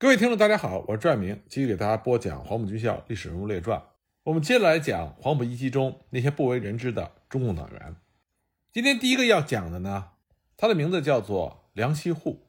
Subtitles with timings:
[0.00, 3.82] 各位听众，大家好，我是拽明，继续给大家播讲黄埔军校历史人物列传。
[4.22, 7.96] 我们接着来讲黄埔一期中那些不为人知的中共党员。
[8.70, 10.10] 今天第一个要讲的呢，
[10.56, 12.46] 他的名字叫做梁希户，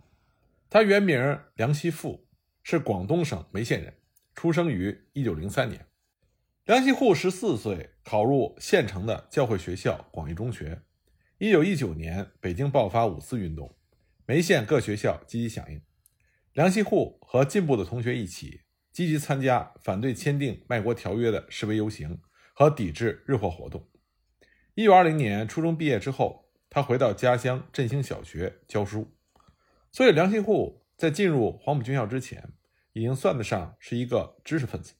[0.70, 2.28] 他原名梁希富，
[2.62, 3.96] 是广东省梅县人，
[4.36, 5.88] 出生于一九零三年。
[6.66, 10.84] 梁希户十四岁考入县城的教会学校广义中学。
[11.40, 13.76] 一九一九年，北京爆发五四运动，
[14.28, 15.82] 梅县各学校积极响应。
[16.60, 22.20] 梁希户和进步的同学一起积极参加反对签订卖国条约的示威游行
[22.54, 23.88] 和抵制日货活动。
[24.76, 29.16] 一九二零年初中毕业之后，他回到家乡振兴小学教书。
[29.94, 32.52] 所以，梁希户在进入黄埔军校之前，
[32.92, 34.96] 已经算得上是一个知识分子。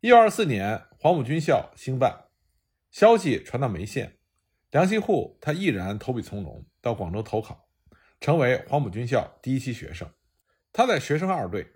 [0.00, 2.24] 一九二四年，黄埔军校兴办，
[2.90, 4.18] 消息传到梅县，
[4.72, 7.68] 梁希户他毅然投笔从戎，到广州投考，
[8.20, 10.10] 成为黄埔军校第一期学生。
[10.72, 11.72] 他在学生二队，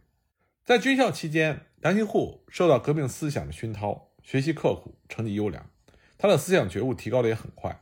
[0.65, 5.69] 在军校期间，梁希户受到革命思想的熏陶，学习刻苦，成绩优良，
[6.17, 7.79] 他的思想觉悟提高的也很快，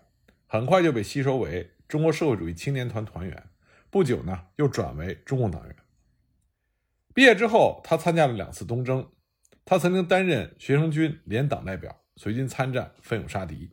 [0.46, 3.44] 很快就被吸收为中国社会主义青年团团员，
[3.90, 5.76] 不久呢，又转为中共党员。
[7.14, 9.08] 毕业之后，他参加了两次东征。
[9.64, 13.70] 他曾经担任学生军连党代表，随军参战，奋勇杀敌。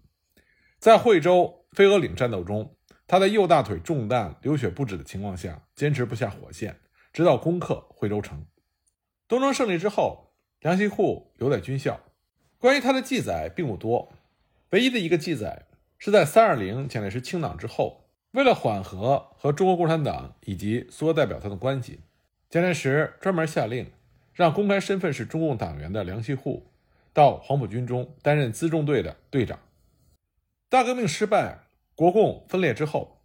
[0.77, 6.79] 在惠州飞鹅岭战斗中，他在右大腿中弹、流血不止的情况下，坚持不下火线，
[7.13, 8.45] 直到攻克惠州城。
[9.27, 11.99] 东征胜利之后，梁希户留在军校。
[12.57, 14.11] 关于他的记载并不多，
[14.69, 15.67] 唯一的一个记载
[15.97, 21.99] 是在三二零蒋介石清党之后，为了缓和和中国共产党以及苏俄代表团的关系，
[22.49, 23.91] 蒋介石专门下令。
[24.33, 26.71] 让公开身份是中共党员的梁希户
[27.11, 29.59] 到黄埔军中担任辎重队的队长。
[30.69, 33.21] 大革命失败，国共分裂之后，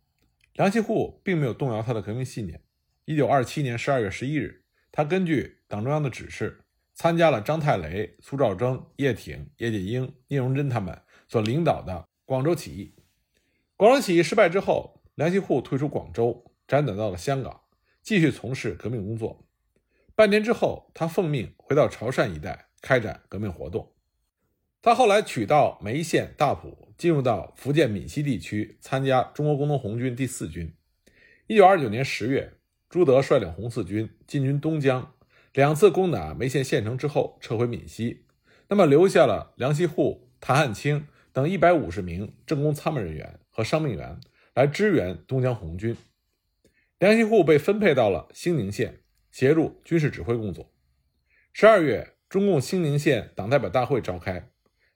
[0.55, 2.61] 梁希户并没有动摇他的革命信念。
[3.09, 12.97] 一九二七年十二月十一日，他根据党中央的指示，参加了张太雷、苏兆征、叶挺、叶剑英、聂荣臻他们所领导的广州起义。
[13.77, 17.61] 广州起义失败之后，梁希户退出广州，辗转到了香港，
[18.03, 19.47] 继续从事革命工作。
[20.17, 23.95] 半年之后，他奉命回到潮汕一带开展革命活动。
[24.83, 30.75] 他后来取道梅县大埔，进入到福建闽西地区参加中国工农红军第四军。
[31.47, 32.55] 一九二九年十月，
[32.97, 35.13] 朱德率领红四军进军东江，
[35.53, 38.25] 两次攻打梅县县城之后撤回闽西，
[38.69, 44.19] 那么留下了梁希户、谭汉卿等一百五十名政工参谋人员和伤病员
[44.55, 45.95] 来支援东江红军。
[46.99, 49.01] 梁希户被分配到了兴宁县。
[49.31, 50.73] 协助军事指挥工作。
[51.53, 54.49] 十二月，中共兴宁县党代表大会召开，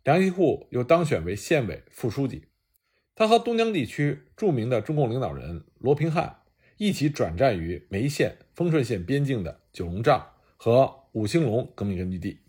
[0.02, 2.46] 梁希户又当选为县委副书记。
[3.14, 6.39] 他和东江地区著名的中共领导人罗平汉
[6.80, 12.40] 一起转战于梅县、丰顺县边境的九龙帐和五星龙革命根据地。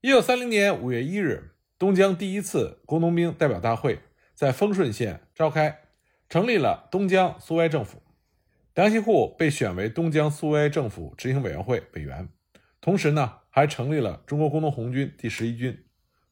[0.00, 3.98] 一九三零年五月一日，东江第一次工农兵代表大会
[4.32, 5.80] 在丰顺县召开，
[6.28, 8.00] 成立了东江苏维埃政府。
[8.76, 12.28] 梁锡户被选为东江苏维埃政府执行委员会委员，
[12.80, 15.76] 同时呢，还成立了中国工农红军第十一军，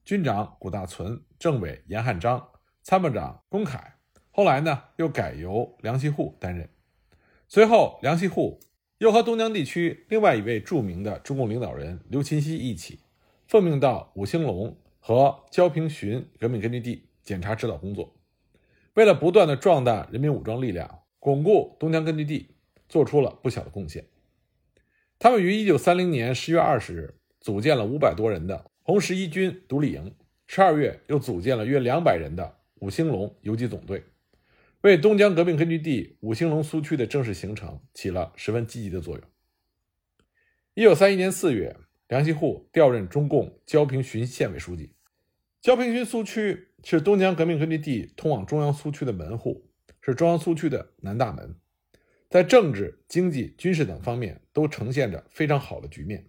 [0.04, 2.50] 军长谷大存，政委严汉章，
[2.84, 3.96] 参谋长龚凯。
[4.30, 6.70] 后来呢，又改由梁锡户担任。
[7.48, 8.60] 随后，梁希户
[8.98, 13.00] 又和东江地区另外一位著名的中共领导人刘勤熙一起，
[13.46, 18.14] 奉命到五兴隆和焦平巡革命根据地检查指导工作。
[18.94, 21.02] 为了不断的壮大人民武装力量。
[21.18, 22.50] 巩固东江根据地，
[22.88, 24.04] 做出了不小的贡献。
[25.18, 30.14] 他们于一九三零年十月二十日组建了五百多人的红十一军独立营，
[30.46, 34.04] 十二月又组建了约两百人的五兴隆游击总队，
[34.86, 39.24] 为东江革命根据地五星龙苏区的正式形成起了十分积极的作用。
[40.74, 41.76] 一九三一年四月，
[42.06, 44.92] 梁希户调任中共焦平巡县委书记。
[45.60, 49.68] 焦平巡苏区是东江革命根据地通往中央苏区的门户。
[50.00, 51.56] 是中央苏区的南大门，
[52.30, 56.28] 在政治、经济、军事等方面都呈现着非常好的局面，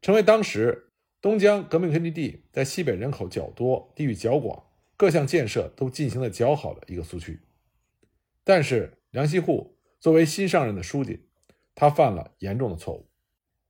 [0.00, 0.90] 成为当时
[1.20, 4.64] 东江革命根据地在西北人口较多、地域较广、
[4.96, 7.38] 各项建设都进行的较好的一个苏区。
[8.50, 11.28] 但是梁锡户作为新上任的书记，
[11.76, 13.08] 他犯了严重的错误。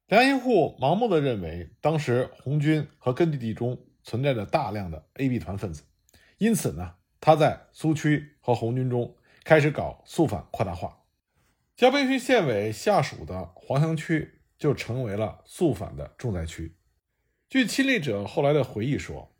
[0.06, 5.82] 梁锡户盲目的认为当时红军和根据地中存在着大量的 A、B 团分子，
[6.38, 9.14] 因此呢，他在苏区和红军中。
[9.44, 11.02] 开始搞肃反扩大化，
[11.76, 16.74] 江北区县委下属的黄乡区就成为了肃反的重灾区。
[17.50, 19.34] 据亲历者后来的回忆说，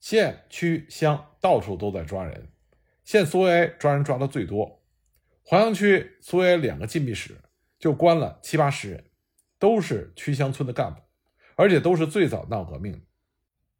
[0.00, 2.48] 县区乡到处都在抓人，
[3.04, 4.79] 县苏维埃抓人抓的最多，
[5.42, 7.36] 黄乡区苏维埃两个禁闭室
[7.78, 9.04] 就关了七八十人，
[9.58, 11.00] 都是区乡村的干部，
[11.56, 13.00] 而且都是最早闹革命的。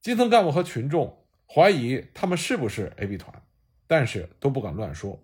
[0.01, 3.43] 基层干部和群众怀疑他们是不是 AB 团，
[3.87, 5.23] 但是都不敢乱说。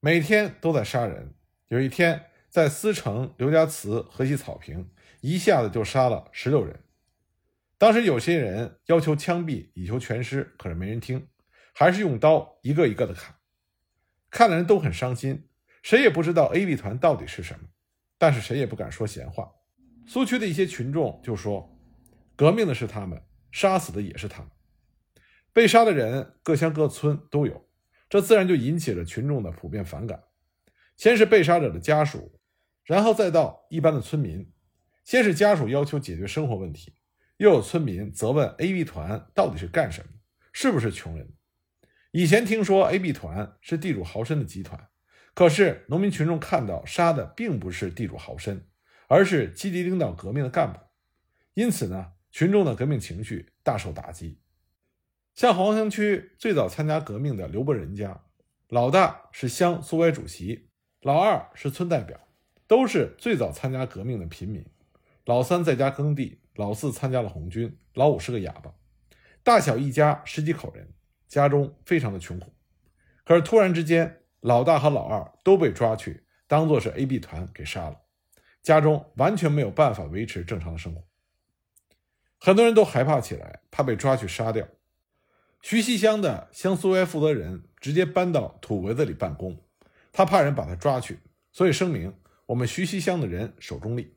[0.00, 1.34] 每天都在杀人。
[1.68, 6.80] 有一天，在思城刘家祠河西草坪，一下子就杀了十六人。
[7.78, 11.28] 当时有些人要求枪毙以求全尸，可是没人听，
[11.72, 13.36] 还是用刀一个一个的砍。
[14.30, 15.48] 看的人都很伤心，
[15.82, 17.68] 谁也不知道 AB 团到底是什么，
[18.16, 19.52] 但是谁也不敢说闲话。
[20.06, 21.78] 苏区的一些群众就说
[22.34, 23.20] ：“革命的是他们，
[23.50, 24.50] 杀死的也是他们。”
[25.52, 27.68] 被杀的人各乡各村都有，
[28.08, 30.22] 这自然就引起了群众的普遍反感。
[30.96, 32.40] 先是被杀者的家属，
[32.84, 34.50] 然后再到一般的村民。
[35.04, 36.94] 先是家属要求解决生活问题。
[37.38, 40.12] 又有村民责问 AB 团到底是干什么，
[40.52, 41.28] 是不是穷人？
[42.12, 44.88] 以前听说 AB 团是地主豪绅的集团，
[45.34, 48.60] 可是农民群众看到杀的并不是地主豪绅，
[49.08, 50.78] 而是积极领导革命的干部，
[51.54, 54.38] 因此呢，群众的革命情绪大受打击。
[55.34, 58.24] 像黄乡区最早参加革命的刘伯仁家，
[58.68, 60.68] 老大是乡苏维主席，
[61.00, 62.20] 老二是村代表，
[62.66, 64.64] 都是最早参加革命的平民。
[65.24, 66.40] 老三在家耕地。
[66.56, 68.74] 老四参加了红军，老五是个哑巴，
[69.42, 70.86] 大小一家十几口人，
[71.26, 72.52] 家中非常的穷苦。
[73.24, 77.96] 可是突然之间，老大和老二都被抓去，当做是 AB 团给杀了，
[78.60, 81.04] 家中完全没有办法维持正常的生活。
[82.38, 84.66] 很多人都害怕起来，怕被抓去杀掉。
[85.60, 89.64] 徐溪乡的乡苏维埃负责人直接搬到土围子里办公，
[90.10, 91.20] 他怕人把他抓去，
[91.52, 92.12] 所以声明：
[92.46, 94.16] 我们徐溪乡的人守中立。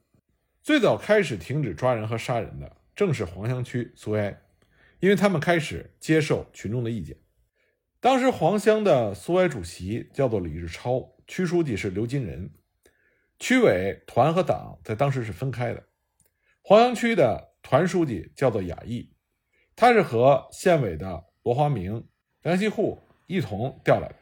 [0.63, 4.41] 最早开始停止抓人和杀人的，正是黄乡区苏维埃，
[4.99, 7.15] 因为他们开始接受群众的意见。
[8.05, 12.51] 当时黄乡的苏维埃主席叫做李日超，区书记是刘金仁，
[13.39, 15.83] 区委团和党在当时是分开的。
[16.61, 19.11] 黄乡区的团书记叫做雅义，
[19.75, 22.07] 他是和县委的罗华明、
[22.43, 24.15] 梁希户一同调来的。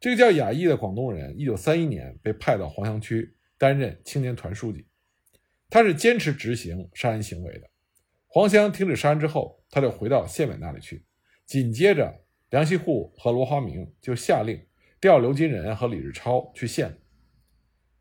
[0.00, 4.86] 这个叫雅义的广东人，一九三一年被派到黄乡区担任青年团书记。
[5.68, 7.68] 他是坚持执行杀人行为的。
[8.28, 11.04] 黄香停止杀人之后，他就回到县委那里去。
[11.44, 14.66] 紧接着，梁希户和罗华明就下令
[15.00, 16.94] 调刘金仁和李日超去县里。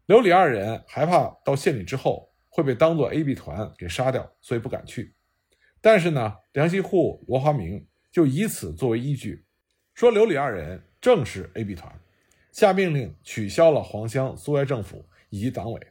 [0.05, 5.13] 刘李二人害怕到县里之后会被当作 AB 团给杀掉，所以不敢去。
[5.81, 9.45] 但是呢，梁希户、罗华明就以此作为依据，
[9.93, 11.99] 说刘李二人正是 AB 团，
[12.53, 15.87] 下命令取消了黄乡苏维埃政府以及党委。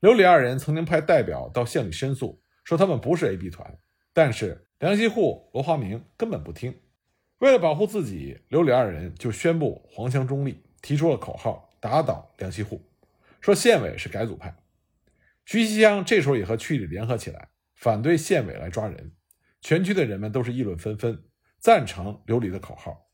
[0.00, 3.78] 刘李二人曾经派代表到县里申诉，说他们不是 AB 团，
[4.12, 6.78] 但是梁希户、罗华明根本不听。
[7.42, 12.80] 为了保护自己，刘李二人就宣布黄乡中立，提出了口号打倒梁希户，
[13.40, 14.54] 说县委是改组派。
[15.44, 19.10] 徐溪乡这时候也和区里联合起来，反对县委来抓人。
[19.60, 21.20] 全区的人们都是议论纷纷，
[21.58, 23.08] 赞成刘李的口号。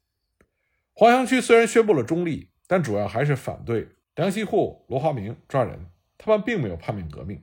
[0.92, 5.86] 黄乡区虽然宣布了中立，但主要还是反对梁希户、罗华明抓人。
[6.18, 7.42] 他们并没有叛变革命，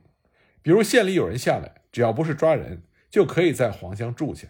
[0.62, 4.46] 比如县里有人下来，只要不是抓人，就可以在黄乡住下。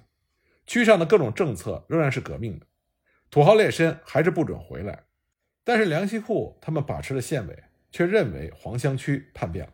[0.67, 2.67] 区上的各种政策仍然是革命的，
[3.31, 5.05] 土豪劣绅还是不准回来。
[5.65, 9.73] 但是梁希户他们把持了县委，却认为黄乡区叛变了，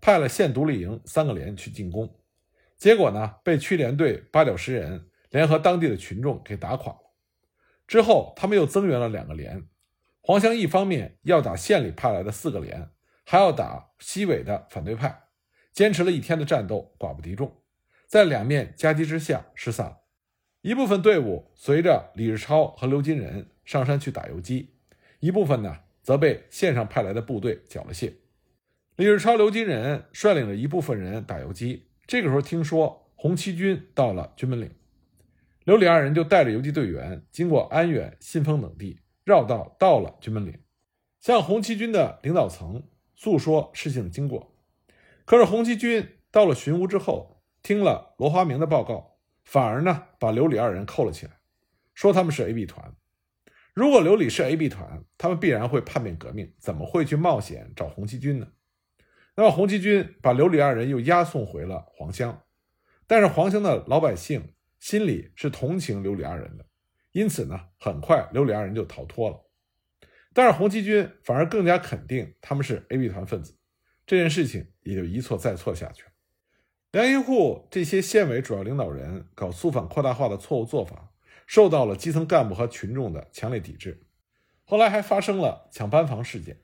[0.00, 2.18] 派了县独立营三个连去进攻，
[2.76, 7.00] 结果呢，被区联队八九十人联合当地的群众给打垮了。
[7.86, 9.66] 之后他们又增援了两个连，
[10.20, 12.90] 黄乡一方面要打县里派来的四个连。
[13.30, 15.24] 还要打西委的反对派，
[15.70, 17.60] 坚持了一天的战斗，寡不敌众，
[18.06, 19.98] 在两面夹击之下失散了。
[20.62, 24.70] 一部分队伍随着李日超和刘金仁上山去打游击，
[25.20, 28.12] 一部分呢则被县上派来的部队缴了械。
[28.96, 34.70] 李日超、刘金仁率领着一部分人打游击，这个时候听说红七军到了军门岭，
[35.64, 40.58] 刘李二人就带着游击队员经过安远、信丰等地，绕道到了军门岭，
[41.20, 42.82] 向红七军的领导层。
[43.20, 44.54] 诉说事情的经过，
[45.24, 49.07] 可是红七军到了寻乌之后，听了罗华明的报告，
[49.48, 51.32] 反而呢把刘李二人扣了起来，
[51.94, 52.94] 说他们是 AB 团。
[53.72, 58.46] 如果刘李是 AB 团，他们必然会叛变革命，怎么会去冒险找红七军呢？
[59.36, 62.42] 那么红七军把刘李二人又押送回了黄乡，
[63.06, 66.66] 但是黄乡的老百姓心里是同情刘李二人的，
[67.12, 69.42] 因此呢，很快刘李二人就逃脱了。
[70.34, 73.56] 但是红七军反而更加肯定他们是 AB 团分子，
[74.06, 76.10] 这件事情也就一错再错下去了。
[76.90, 81.10] 梁一户这些县委主要领导人搞肃反扩大化的错误做法，
[81.46, 84.06] 受到了基层干部和群众的强烈抵制。
[84.64, 86.56] 后来还发生了抢班房事件，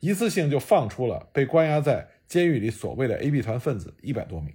[0.00, 4.54] 一次性就放出了被关押在监狱里所谓的 A、B 团分子一百多名。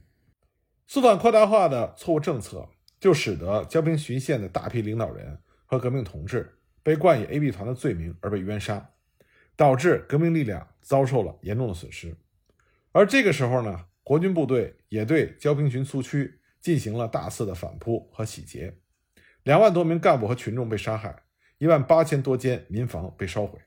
[0.86, 8.92] 肃反扩大化的错误政策，就使得交平巡县的大批领导人和革命同志被冠以 A、B 团的罪名而被冤杀，
[9.56, 12.16] 导致革命力量遭受了严重的损失。
[12.92, 18.78] 而这个时候呢，国军部队也对交平群苏区进行了大肆的反扑和洗劫，
[19.42, 21.24] 两万多名干部和群众被杀害，
[21.58, 23.58] 一万八千多间民房被烧毁。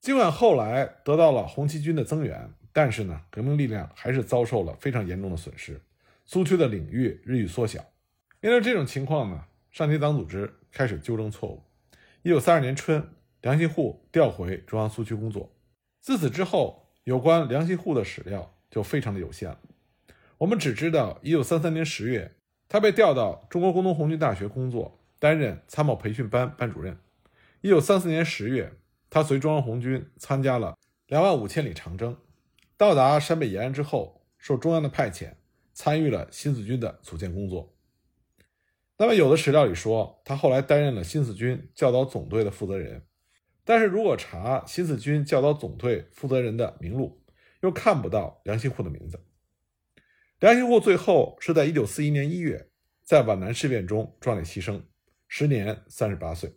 [0.00, 5.78] 尽管后来得到了红七军的增援，但是呢，革命力量还是遭受了非常严重的损失。
[6.24, 7.84] 苏区的领域日益缩小。
[8.40, 11.62] 面对这种情况呢，上级党组织开始纠正错误。
[12.22, 13.06] 一九三二年春，
[13.42, 15.54] 梁希沪调回中央苏区工作。
[16.00, 19.58] 自此之后，有关梁希沪的史料就非常的有限了。
[20.38, 22.36] 我们只知道，一九三三年十月，
[22.68, 26.96] 他被调到中国工农红军大学工作，担任参谋培训班班主任。
[27.60, 28.72] 一九三四年十月，
[29.10, 32.16] 他随中央红军参加了两万五千里长征，
[32.76, 35.34] 到达陕北延安之后，受中央的派遣，
[35.74, 37.74] 参与了新四军的组建工作。
[38.96, 43.02] 那么，有的史料里说，他后来担任了新四军教导总队的负责人，
[43.64, 47.19] 但是如果查新四军教导总队负责人的名录，
[47.60, 49.24] 又看不到梁兴户的名字。
[50.38, 52.70] 梁兴户最后是在一九四一年一月，
[53.02, 54.82] 在皖南事变中壮烈牺牲，
[55.28, 56.54] 时年三十八岁。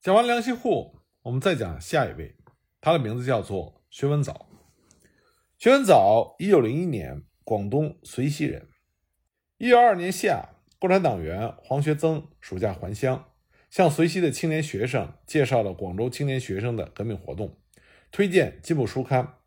[0.00, 2.36] 讲完梁兴户，我们再讲下一位，
[2.80, 4.48] 他的名字叫做薛文藻。
[5.58, 8.68] 薛文藻，一九零一年广东遂溪人。
[9.58, 13.32] 一九二二年夏，共产党员黄学增暑假还乡，
[13.68, 17.58] 向随溪的青年学生介绍了广州青年学生的革命活动，
[18.12, 19.37] 推荐进步书刊，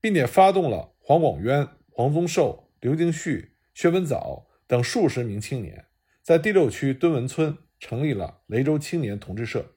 [0.00, 2.64] 并且发动了黄广渊、黄宗寿。
[2.80, 5.86] 刘敬旭、薛文藻等数十名青年，
[6.22, 9.74] 在第六区敦文村成立了雷州青年同志社。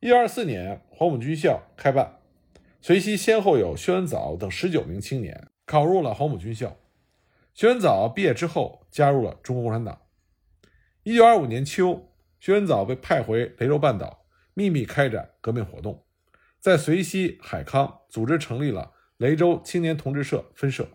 [0.00, 2.18] 一九二四年，黄埔军校开办，
[2.80, 6.76] 随即先后有薛文藻等十九名青年考入了黄埔军校。
[7.54, 10.02] 薛文藻毕业之后，加入了中国共产党。
[11.04, 16.04] 一九二五年秋，薛文藻被派回雷州半岛，秘密开展革命活动，
[16.58, 18.90] 在随溪、海康组织成立了
[19.22, 20.88] 雷州青年同志社分社。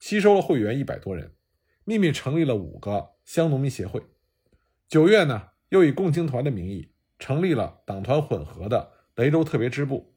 [0.00, 1.36] 吸收了会员一百多人，
[1.84, 4.02] 秘密成立了五个乡农民协会。
[4.88, 10.16] 九月呢，又以共青团的名义成立了党团混合的雷州特别支部。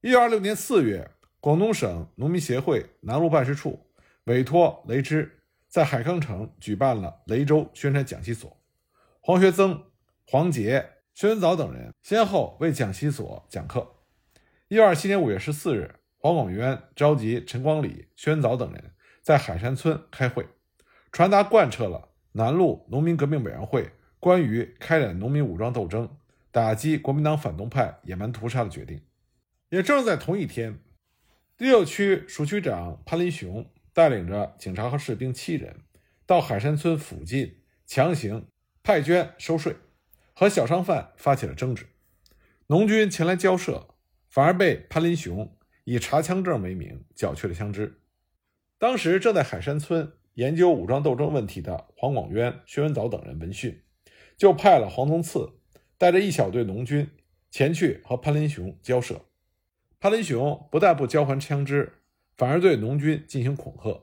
[0.00, 1.10] 一九二六年四月，
[1.40, 3.90] 广东省农民协会南路办事处
[4.24, 8.56] 委托雷支在海康城举办了雷州宣传讲习所。
[9.20, 9.84] 黄学增、
[10.26, 13.86] 黄杰、薛文藻等人先后为讲习所讲课。
[14.68, 15.96] 一九二七年五月十四日。
[16.26, 18.90] 黄广渊召集陈光礼、薛文藻等人
[19.22, 20.44] 在海山村开会，
[21.12, 26.18] 传达贯彻了南路农民革命委员会关于开展农民武装斗争、
[26.50, 29.00] 打击国民党反动派野蛮屠杀的决定。
[29.68, 30.80] 也正在同一天，
[31.56, 35.76] 第六区署区长潘林雄带领着警察和士兵七人
[36.26, 38.48] 到海山村附近强行
[38.82, 39.76] 派捐收税，
[40.34, 41.86] 和小商贩发起了争执。
[42.66, 43.94] 农军前来交涉，
[44.28, 45.55] 反而被潘林雄。
[45.86, 48.00] 以查枪证为名缴去了枪支。
[48.76, 53.80] 当时正在海山村研究武装斗争问题的黄广渊、薛文藻等人闻讯，
[54.36, 55.60] 就派了黄宗次
[55.96, 57.08] 带着一小队农军
[57.52, 59.26] 前去和潘林雄交涉。
[60.00, 62.00] 潘林雄不但不交还枪支，
[62.36, 64.02] 反而对农军进行恐吓。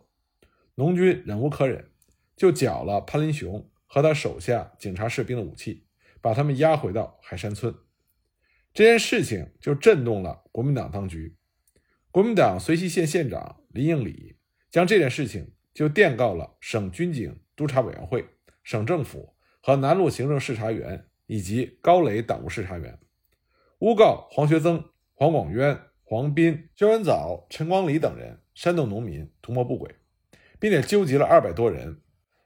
[0.75, 1.91] 农军忍无可忍，
[2.37, 5.85] 就缴了潘林雄和他手下警察士兵的武器，
[6.21, 7.75] 把他们押回到海山村。
[8.73, 11.35] 这件事情就震动了国民党当局。
[12.13, 14.35] 国民党随溪县县长林应礼
[14.69, 18.23] 将这件事情就电告了省军警督察委员会、
[18.61, 22.99] 省政府和南路行政视察员以及高垒党务视察员，
[23.79, 29.95] 诬告黄学增、黄广渊、黄斌、薛文藻、陈光礼等人煽动农民图谋不轨，
[30.59, 31.99] 并且纠集了二百多人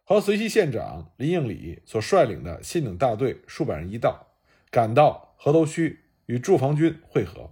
[0.05, 4.27] 和随溪县长林应礼所率领的县警大队数百人一道，
[4.71, 7.51] 赶到河头区与驻防军会合。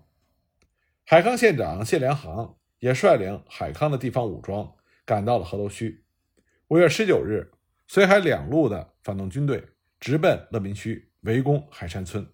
[1.07, 4.73] 海康县长谢良行也率领海康的地方武装
[5.05, 6.03] 赶到了河头区。
[6.69, 7.51] 五月十九日，
[7.85, 9.63] 随海两路的反动军队
[9.99, 12.27] 直奔乐民区，围攻海山村。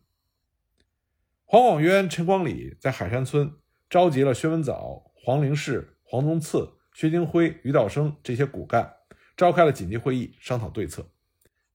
[1.44, 3.54] 黄广渊、陈光礼在海山村
[3.90, 8.90] 召集了薛文藻、黄灵士、黄宗次、薛金辉、于道生这些骨干，
[9.36, 11.06] 召开了紧急会议，商讨对策。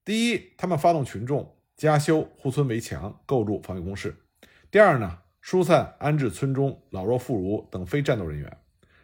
[0.02, 4.16] 第一，他们发动群众加修护村围墙，构筑防御工事。
[4.70, 5.18] 第二呢？
[5.46, 8.58] 疏散安置村中老弱妇孺等非战斗人员。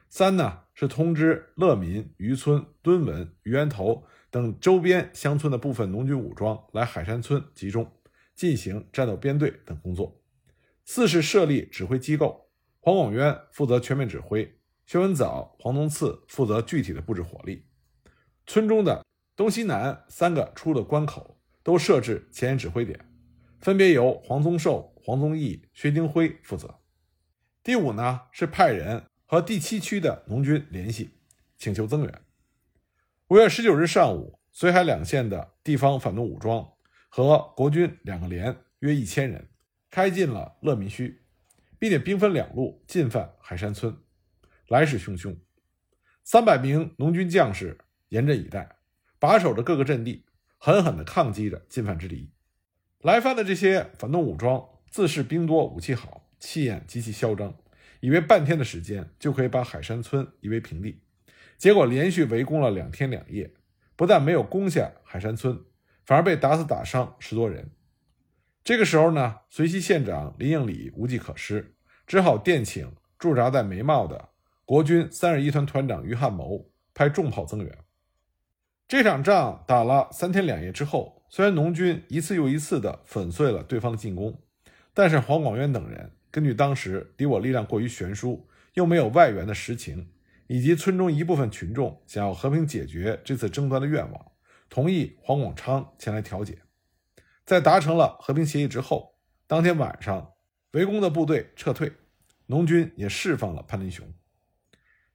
[0.09, 7.89] 三呢是通知乐民、渔村、敦文、渔源头等周边乡村的部分农军武装来海山村集中，
[8.35, 10.21] 进行战斗编队等工作。
[10.85, 12.49] 四是设立指挥机构，
[12.81, 14.53] 黄广渊负责全面指挥，
[14.85, 17.67] 薛文藻、黄宗次负责具体的布置火力。
[18.49, 19.05] 村中的
[19.37, 22.99] 东西南三个出的关口都设置前沿指挥点，
[23.61, 26.79] 分别由黄宗寿、黄宗义、薛丁辉负责。
[27.65, 31.19] 第五呢是派人和第七区的农军联系，
[31.57, 32.23] 请求增援。
[33.29, 36.73] 五月十九日上午，绥海两县的地方反动武装
[37.09, 39.49] 和国军两个连约一千人，
[39.91, 41.19] 开进了乐民墟，
[41.79, 43.97] 并且兵分两路进犯海山村，
[44.69, 45.37] 来势汹汹。
[46.23, 47.79] 三百名农军将士
[48.11, 48.77] 严阵以待，
[49.19, 50.25] 把守着各个阵地，
[50.59, 52.33] 狠狠地抗击着进犯之敌。
[53.01, 57.55] 来犯的这些反动武装自恃兵多武器好，气焰极其嚣张，
[58.01, 61.01] 以为半天的时间就可以把海山村夷为平地。
[61.57, 63.55] 结果连续围攻了两天两夜，
[63.97, 65.59] 不但没有攻下海山村，
[66.05, 67.71] 反而被打死打伤十多人。
[68.63, 71.75] 这个时候呢，随西县长林应礼无计可施，
[72.07, 74.29] 只好电请驻扎在眉茂的
[74.67, 77.79] 国军三十一团团长于汉谋派重炮增援。
[78.87, 84.43] 这场仗打了三天两夜之后，虽然农军一次又一次地粉碎了对方的进攻，
[84.95, 90.11] 但是黄广渊等人根据当时敌我力量过于悬殊，又没有外援的实情。
[90.49, 94.33] 以及村中一部分群众想要和平解决这次争端的愿望，
[94.69, 96.59] 同意黄广昌前来调解。
[97.47, 99.15] 在达成了和平协议之后，
[99.47, 100.33] 当天晚上，
[100.73, 101.91] 围攻的部队撤退，
[102.47, 104.13] 农军也释放了潘林雄。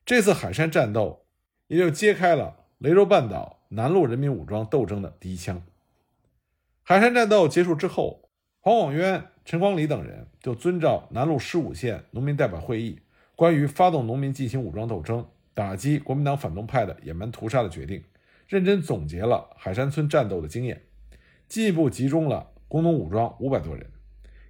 [0.03, 1.27] 这次海山战斗
[1.67, 5.61] 也就揭开了雷州半岛南路人民武装斗争的第一枪。
[6.81, 12.99] 海山战斗结束之后，黄广渊、陈光礼等人就遵照南路十五县农民代表会议。
[13.33, 18.03] 关于发动农民进行武装斗争、打击国民党反动派的野蛮屠杀的决定，
[18.49, 20.81] 认真总结了海山村战斗的经验，
[21.47, 23.89] 进一步集中了工农武装五百多人。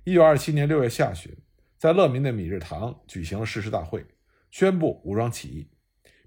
[0.03, 1.31] 一九二七年六月下旬，
[1.77, 4.03] 在乐民的米日堂举行了誓师大会，
[4.49, 5.67] 宣布武装起义，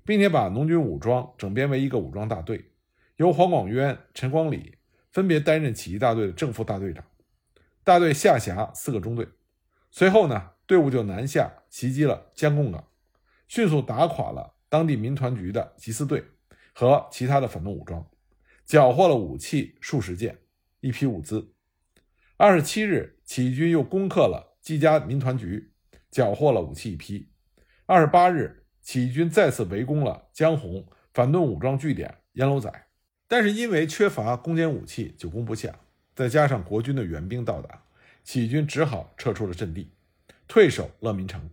[0.04, 2.66] 并且把农军武装整编为一个武装大队，
[3.16, 4.76] 由黄广渊、陈光礼
[5.10, 7.04] 分别担任起义大队的正副大队长，
[7.84, 9.28] 大队下辖四个中队。
[9.90, 10.50] 随后呢？
[10.66, 12.86] 队伍就南下袭击了江贡港，
[13.49, 16.25] 迅速打垮了当地民团局的缉私队
[16.73, 18.08] 和其他的反动武装，
[18.64, 20.38] 缴获了武器数十件、
[20.78, 21.52] 一批物资。
[22.36, 25.73] 二十七日，起义军又攻克了季家民团局，
[26.08, 27.32] 缴获了武器一批。
[27.86, 32.73] 二十八日，起义军再次围攻了江洪反动武装据点烟楼仔，
[33.26, 35.80] 但是因为缺乏攻坚武器，久攻不下，
[36.21, 37.80] 再加上国军的援兵到达，
[38.23, 39.89] 起义军只好撤出了阵地。
[40.47, 41.49] 退守乐民城。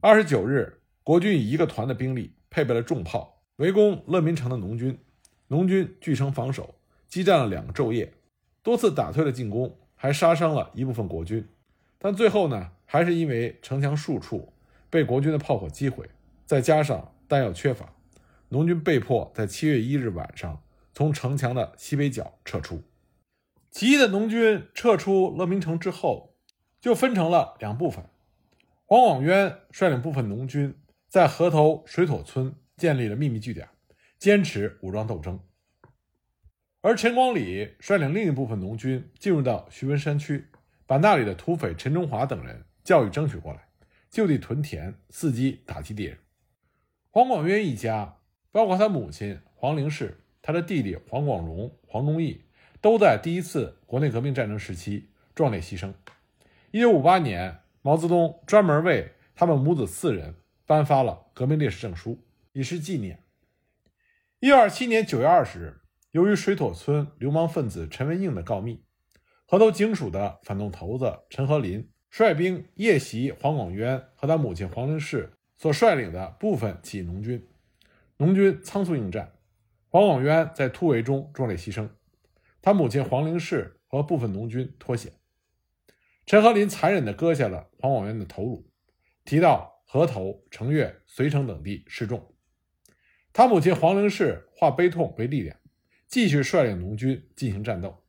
[0.00, 4.98] 二十九日，国军以一个团的兵力，配备了重炮，围攻乐民城的农军。
[5.46, 6.74] 农军据城防守，
[7.06, 8.12] 激战了两个昼夜，
[8.60, 11.48] 多次打退了进攻，还杀伤了一部分国军。
[11.96, 14.52] 但最后呢，还是因为城墙数处
[14.90, 16.10] 被国军的炮火击毁，
[16.44, 17.94] 再加上弹药缺乏，
[18.48, 20.60] 农军被迫在七月一日晚上
[20.92, 22.82] 从城墙的西北角撤出。
[23.76, 26.34] 起义的农军撤出乐民城之后。
[26.80, 28.04] 就分成了两部分，
[28.84, 33.68] 黄广渊率领部分农军在河头水妥村建立了秘密据点，
[34.18, 35.40] 坚持武装斗争；
[36.82, 40.46] 而陈光礼率领另一部分农军进入到徐闻山区，
[40.86, 43.66] 把那里的土匪陈中华等人教育争取过来，
[44.08, 46.16] 就地屯田，伺机打击敌人。
[47.10, 48.18] 黄广渊一家，
[48.52, 52.42] 包括他母亲黄灵氏、他的弟弟黄广荣、黄忠义，
[52.86, 55.92] 都在第一次国内革命战争时期壮烈牺牲。
[56.70, 62.22] 一九五八年，毛泽东专门为他们母子四人颁发了革命烈士证书，
[62.52, 63.18] 以示纪念。
[64.38, 65.80] 一九二七年九月二十日，
[66.12, 68.84] 由于水妥村流氓分子陈文应的告密，
[69.48, 77.44] 河头警署的反动头子陈和林率兵夜袭黄广渊和他母亲黄灵氏所率领的部分起义农军，
[78.18, 79.32] 农军仓促应战，
[79.88, 81.88] 黄广渊在突围中壮烈牺牲，
[82.66, 85.12] 他母亲黄灵氏和部分农军脱险。
[86.26, 88.68] 陈和林残忍地割下了黄广元的头颅，
[89.24, 92.34] 提到河头、成岳、遂城等地示众。
[93.32, 95.56] 他母亲黄灵氏化悲痛为力量，
[96.08, 98.04] 继续率领农军进行战斗。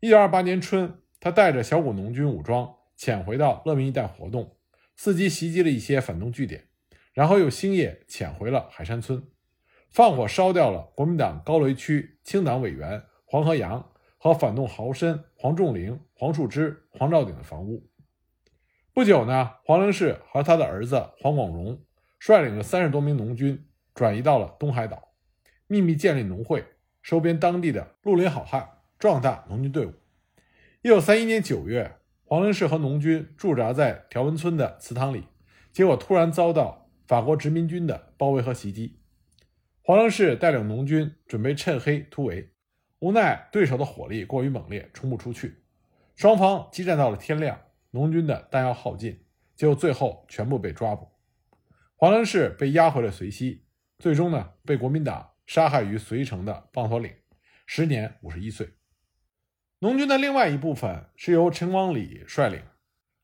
[0.00, 4.58] 一九二八年春，他带着小股农军武装潜回到乐民一带活动，
[4.98, 6.68] 伺机袭击了一些反动据点，
[7.14, 9.26] 然后又星夜潜回了海山村，
[9.88, 13.88] 放火烧掉了国民党高雷区清党委员黄河阳。
[14.18, 17.90] 和反动豪绅黄仲陵、黄树之、黄兆鼎的房屋。
[18.92, 21.82] 不久呢，黄灵士和他的儿子黄广荣
[22.20, 25.08] 率领着三十多名农军转移到了东海岛，
[25.66, 26.64] 秘密建立农会，
[27.02, 29.94] 收编当地的绿林好汉，壮大农军队伍。
[30.82, 35.24] 一九三一年九月，黄灵士和农军驻扎在条文村的祠堂里，
[35.72, 39.00] 结果突然遭到法国殖民军的包围和袭击。
[39.82, 42.51] 黄承式带领农军准备趁黑突围，
[43.02, 45.64] 无奈对手的火力过于猛烈，冲不出去。
[46.14, 47.60] 双方激战到了天亮，
[47.90, 49.24] 农军的弹药耗尽，
[49.56, 51.08] 结果最后全部被抓捕。
[51.96, 53.64] 黄承式被押回了绥西，
[53.98, 57.12] 最终呢被国民党杀害于绥城的棒头岭，
[57.66, 58.68] 时年五十一岁。
[59.80, 62.62] 农军的另外一部分是由陈光礼率领，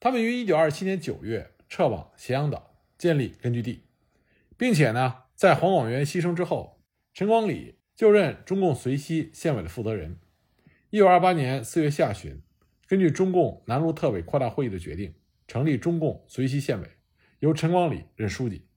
[0.00, 3.84] 他们于一九二七年九月撤往咸阳岛，建立根据地，
[4.56, 5.22] 并且呢。
[5.38, 6.82] 在黄广元牺牲之后，
[7.14, 10.20] 陈光礼就任中共绥西县委的负责人。
[10.90, 12.40] 一九二八年四月下旬，
[12.86, 15.16] 根据中共南路特委扩大会议的决定，
[15.48, 16.88] 成立中共绥西县委，
[17.40, 18.68] 由陈光礼任书记。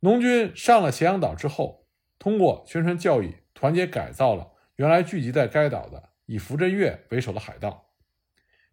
[0.00, 1.86] 农军上了咸阳岛之后，
[2.18, 7.94] 通过宣传教育，团结改造了原来聚集在该岛的以福振岳为首的海盗。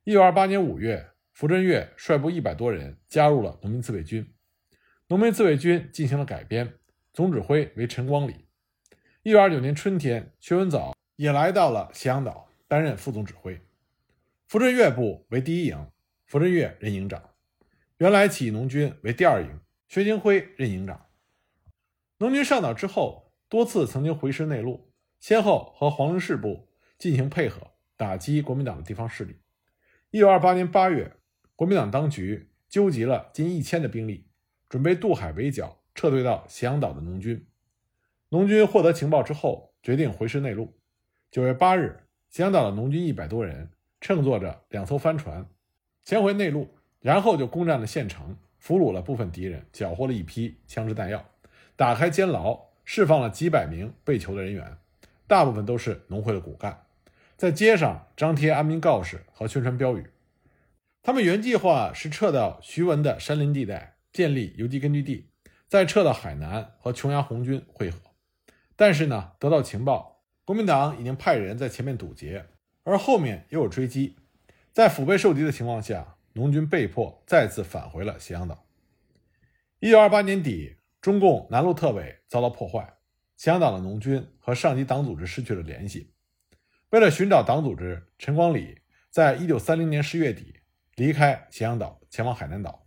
[0.03, 4.33] 一九二八年五月，福振岳率部一百多人加入了农民自卫军。
[5.07, 6.73] 农民自卫军进行了改编，
[7.13, 8.48] 总指挥为陈光礼。
[9.29, 13.61] 一九二九年春天，薛文藻也来到了咸阳岛，担任副总指挥。
[14.47, 15.91] 福振岳部为第一营，
[16.25, 17.29] 福振岳任营长。
[17.99, 21.05] 原来起义农军为第二营，薛金辉任营长。
[22.17, 29.35] 农军上岛之后，多次曾经回师内陆，先后和黄承式部进行配合，打击国民党的地方势力。
[30.09, 31.17] 一九二八年八月，
[31.55, 34.25] 国民党当局纠集了近一千的兵力。
[34.67, 37.45] 准备渡海围剿撤退到咸阳岛的农军，
[38.31, 40.77] 农军获得情报之后，决定回师内陆。
[41.31, 45.43] 九月八日，香港岛的农军一百多人乘坐着两艘帆船
[46.05, 51.25] 前回内陆，然后就攻占了县城，俘虏了部分敌人，缴获了一批枪支弹药，
[51.75, 54.77] 打开监牢，释放了几百名被囚的人员，
[55.25, 56.85] 大部分都是农会的骨干，
[57.35, 60.05] 在街上张贴安民告示和宣传标语。
[61.01, 63.95] 他们原计划是撤到徐闻的山林地带。
[64.11, 65.29] 建立游击根据地，
[65.67, 67.99] 再撤到海南和琼崖红军会合。
[68.79, 72.45] 但是呢，得到情报，国民党已经派人在前面堵截，
[72.83, 74.15] 而后面又有追击，
[74.71, 78.65] 在腹背受敌的情况下，农军被迫再次返回了咸阳岛。
[79.81, 82.93] 一九二八年底，中共南路特委遭到破坏，
[83.35, 86.13] 咸阳岛的农军和上级党组织失去了联系。
[86.91, 90.61] 为了寻找党组织，陈光礼在一九三零年十月底
[90.95, 92.85] 离开咸阳岛，前往海南岛。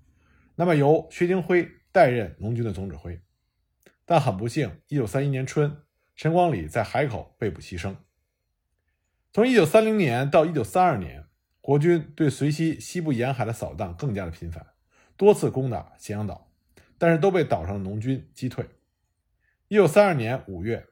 [0.54, 3.20] 那么由薛京辉代任农军的总指挥，
[4.04, 5.82] 但很不幸，一九三一年春，
[6.16, 7.96] 陈光礼在海口被捕牺牲。
[9.32, 11.24] 从一九三零年到一九三二年，
[11.60, 14.66] 国军对随西西部沿海的扫荡更加的频繁，
[15.16, 16.50] 多次攻打咸阳岛，
[16.98, 18.68] 但是都被岛上的农军击退。
[19.68, 20.86] 一九三二年五月，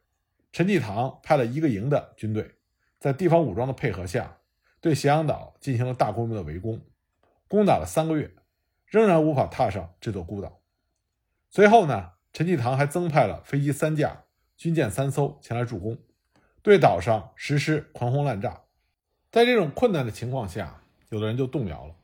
[0.53, 2.55] 陈济棠派了一个营的军队，
[2.99, 4.39] 在地方武装的配合下，
[4.81, 6.81] 对咸阳岛进行了大规模的围攻，
[7.49, 8.35] 攻打了三个月。
[8.87, 10.63] 仍然无法踏上这座孤岛。
[11.49, 14.25] 随后呢，陈济棠还增派了飞机三架、
[14.57, 15.99] 军舰三艘前来助攻，
[16.63, 18.63] 对岛上实施狂轰滥炸。
[19.31, 21.95] 在这种困难的情况下，有的人就动摇了。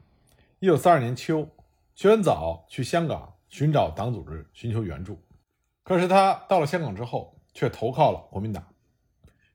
[0.58, 1.48] 一九三二年秋，
[1.94, 5.22] 徐文藻去香港寻找党组织，寻求援助。
[5.82, 8.66] 可是他到了香港之后，却投靠了国民党。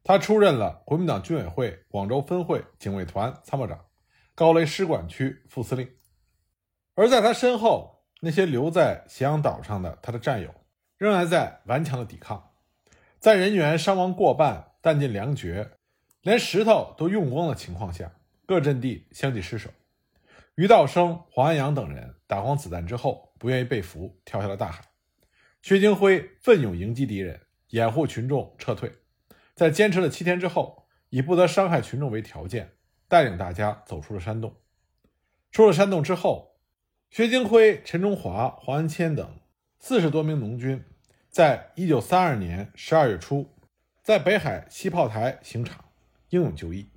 [0.03, 3.85] 他出任了国民党军委会广州分会警卫团参谋长、
[4.33, 5.89] 高雷师管区副司令。
[6.95, 10.53] 而在他身后，那些留在咸阳岛上的他的战友，
[11.01, 12.51] 仍然在顽强的抵抗。
[13.17, 15.71] 在人员伤亡过半、弹尽粮绝、
[16.21, 18.11] 连石头都用光的情况下，
[18.45, 19.71] 各阵地相继失守。
[20.53, 24.83] 于道生、黄安阳等人打光子弹之后，不愿意被俘，跳下了大海。
[25.63, 28.93] 薛京辉奋勇迎击敌人，掩护群众撤退。
[29.55, 32.73] 在坚持了七天之后，以不得伤害群众为条件，
[33.07, 34.55] 带领大家走出了山洞。
[35.51, 36.51] 出了山洞之后。
[37.09, 39.39] 薛京辉、陈中华、黄安谦等
[39.79, 40.85] 四十多名农军，
[41.31, 43.47] 在一九三二年十二月初，
[44.03, 45.85] 在北海西炮台刑场
[46.27, 46.89] 英勇就义。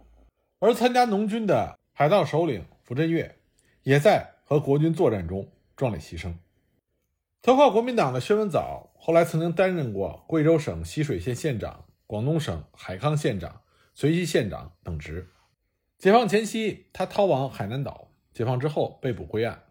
[0.59, 3.39] 而参加农军的海盗首领福振岳，
[3.85, 6.35] 也在和国军作战中壮烈牺牲。
[7.43, 13.61] 投靠国民党的薛文藻，后来曾经担任过贵州省习水县县长、广东省海康县长、
[13.97, 15.31] 绥西县长等职。
[15.97, 19.63] 解放前夕，他逃往海南岛；解放之后，被捕归案。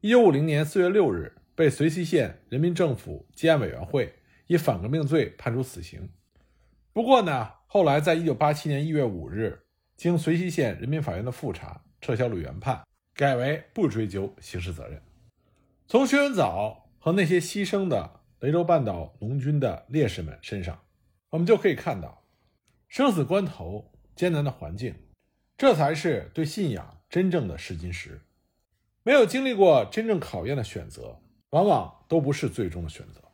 [0.00, 4.14] 一九五零年四月六日，被绥西县人民政府羁案委员会
[4.46, 6.08] 以反革命罪判处死刑。
[6.92, 9.62] 不过呢，后来在一九八七年一月五日，
[9.96, 15.00] 经绥西县人民法院的复查，撤销了原判，改为不追究刑事责任。
[15.88, 20.78] 从薛文藻和那些牺牲的雷州半岛农军的烈士们身上，
[21.30, 22.22] 我们就可以看到，
[22.88, 24.94] 生死关头、艰难的环境，
[25.56, 28.20] 这才是对信仰真正的试金石。
[29.02, 33.25] 没有经历过真正考验的选择，往往都不是最终的选择。